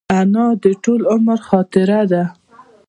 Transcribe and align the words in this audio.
انا 0.19 0.45
د 0.63 0.65
ټول 0.83 1.01
عمر 1.13 1.39
خاطره 1.49 2.01
ده 2.11 2.23